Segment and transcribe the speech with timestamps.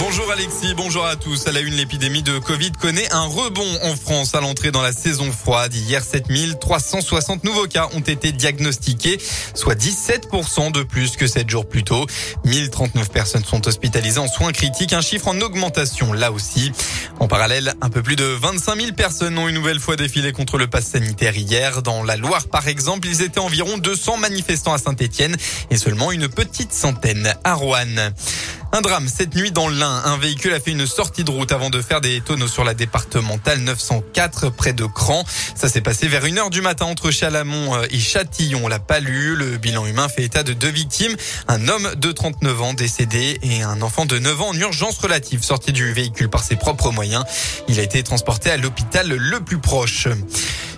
[0.00, 1.46] Bonjour Alexis, bonjour à tous.
[1.46, 4.94] À la une, l'épidémie de Covid connaît un rebond en France à l'entrée dans la
[4.94, 5.74] saison froide.
[5.74, 9.18] Hier, 7360 nouveaux cas ont été diagnostiqués,
[9.54, 12.06] soit 17% de plus que 7 jours plus tôt.
[12.46, 16.72] 1039 personnes sont hospitalisées en soins critiques, un chiffre en augmentation là aussi.
[17.18, 20.56] En parallèle, un peu plus de 25 000 personnes ont une nouvelle fois défilé contre
[20.56, 21.82] le pass sanitaire hier.
[21.82, 25.36] Dans la Loire, par exemple, ils étaient environ 200 manifestants à Saint-Etienne
[25.70, 28.12] et seulement une petite centaine à Rouen.
[28.72, 30.02] Un drame cette nuit dans l'Ain.
[30.04, 32.72] Un véhicule a fait une sortie de route avant de faire des tonneaux sur la
[32.72, 35.24] départementale 904 près de Cran.
[35.56, 38.68] Ça s'est passé vers 1h du matin entre Chalamont euh, et Châtillon.
[38.68, 39.34] l'a pas lu.
[39.34, 41.16] Le bilan humain fait état de deux victimes.
[41.48, 45.42] Un homme de 39 ans décédé et un enfant de 9 ans en urgence relative
[45.42, 47.24] sorti du véhicule par ses propres moyens.
[47.66, 50.06] Il a été transporté à l'hôpital le plus proche.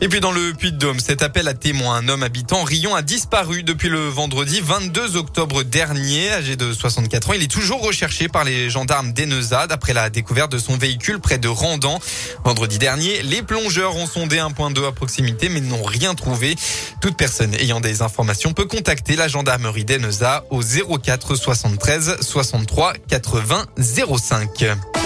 [0.00, 3.64] Et puis dans le Puy-de-Dôme, cet appel à témoins, un homme habitant Rion a disparu
[3.64, 7.32] depuis le vendredi 22 octobre dernier, âgé de 64 ans.
[7.32, 11.38] Il est toujours recherché par les gendarmes d'Enezade après la découverte de son véhicule près
[11.38, 11.98] de Randan.
[12.44, 16.54] Vendredi dernier, les plongeurs ont sondé un point d'eau à proximité mais n'ont rien trouvé.
[17.00, 23.66] Toute personne ayant des informations peut contacter la gendarmerie d'Eneza au 04 73 63 80
[23.76, 24.97] 05.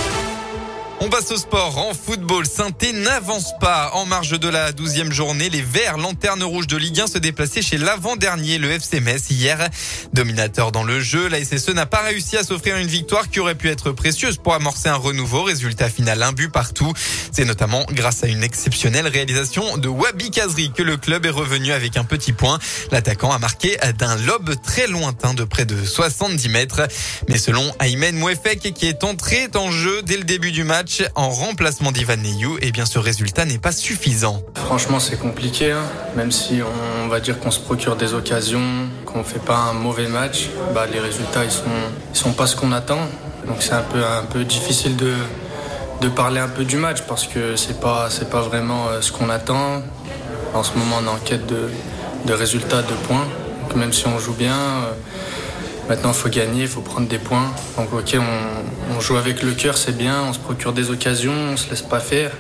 [1.05, 1.79] On passe au sport.
[1.79, 3.91] En football, saint n'avance pas.
[3.95, 7.61] En marge de la douzième journée, les Verts, lanterne rouge de Ligue 1, se déplaçaient
[7.61, 9.69] chez l'avant-dernier, le FC Metz, hier.
[10.13, 13.57] Dominateur dans le jeu, la SSE n'a pas réussi à s'offrir une victoire qui aurait
[13.57, 15.43] pu être précieuse pour amorcer un renouveau.
[15.43, 16.93] Résultat final, un but partout.
[17.33, 21.73] C'est notamment grâce à une exceptionnelle réalisation de Wabi Kazri que le club est revenu
[21.73, 22.61] avec un petit point.
[22.93, 26.83] L'attaquant a marqué d'un lobe très lointain de près de 70 mètres.
[27.29, 31.31] Mais selon Aymen Mouefek, qui est entré en jeu dès le début du match, en
[31.31, 34.43] remplacement d'Ivan Neyou, eh bien ce résultat n'est pas suffisant.
[34.55, 35.83] Franchement, c'est compliqué, hein.
[36.17, 36.61] même si
[37.05, 40.87] on va dire qu'on se procure des occasions, qu'on fait pas un mauvais match, bah,
[40.93, 41.51] les résultats ils
[42.19, 43.01] sont, pas ce qu'on attend.
[43.47, 45.15] Donc c'est un peu, un peu difficile de,
[46.09, 49.31] parler un peu du match parce que c'est pas, c'est pas vraiment euh, ce qu'on
[49.31, 49.83] attend.
[50.53, 51.71] En ce moment, on est en quête de,
[52.27, 53.27] de résultats, de points.
[53.77, 54.93] Même si on joue bien, euh,
[55.93, 57.53] Maintenant, il faut gagner, il faut prendre des points.
[57.77, 58.17] Donc, ok,
[58.97, 61.83] on, joue avec le cœur, c'est bien, on se procure des occasions, on se laisse
[61.83, 62.31] pas faire.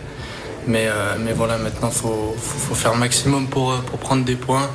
[0.66, 4.70] Mais, euh, voilà, maintenant, il faut, faut, faire maximum pour, pour prendre des points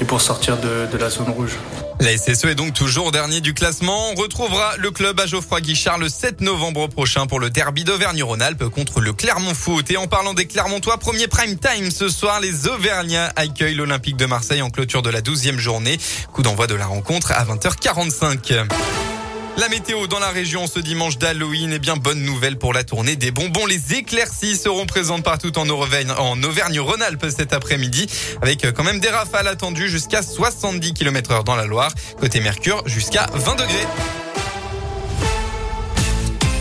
[0.00, 1.58] et pour sortir de la zone rouge.
[2.00, 4.10] La SSE est donc toujours dernier du classement.
[4.10, 8.68] On retrouvera le club à Geoffroy Guichard le 7 novembre prochain pour le derby d'Auvergne-Rhône-Alpes
[8.68, 9.90] contre le Clermont Foot.
[9.90, 14.26] Et en parlant des Clermontois, premier prime time ce soir, les Auvergnats accueillent l'Olympique de
[14.26, 15.98] Marseille en clôture de la 12e journée.
[16.32, 19.15] Coup d'envoi de la rencontre à 20h45.
[19.58, 23.16] La météo dans la région ce dimanche d'Halloween, eh bien bonne nouvelle pour la tournée
[23.16, 23.64] des bonbons.
[23.64, 28.06] Les éclaircies seront présentes partout en Auvergne, en Auvergne-Rhône-Alpes cet après-midi,
[28.42, 31.92] avec euh, quand même des rafales attendues jusqu'à 70 km heure dans la Loire.
[32.20, 34.25] Côté Mercure, jusqu'à 20 degrés.